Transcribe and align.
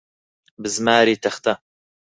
بزماری 0.61 1.15
تەختە. 1.23 1.53